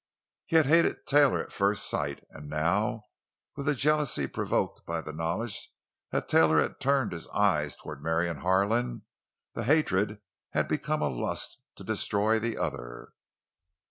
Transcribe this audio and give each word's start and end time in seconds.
He 0.47 0.55
had 0.55 0.65
hated 0.65 1.05
Taylor 1.05 1.43
at 1.43 1.53
first 1.53 1.87
sight; 1.87 2.23
and 2.31 2.49
now, 2.49 3.03
with 3.55 3.67
the 3.67 3.75
jealousy 3.75 4.25
provoked 4.25 4.83
by 4.83 4.99
the 4.99 5.13
knowledge 5.13 5.69
that 6.09 6.27
Taylor 6.27 6.59
had 6.59 6.79
turned 6.79 7.11
his 7.11 7.27
eyes 7.27 7.75
toward 7.75 8.01
Marion 8.01 8.37
Harlan, 8.37 9.03
the 9.53 9.63
hatred 9.65 10.19
had 10.53 10.67
become 10.67 11.03
a 11.03 11.07
lust 11.07 11.59
to 11.75 11.83
destroy 11.83 12.39
the 12.39 12.57
other. 12.57 13.09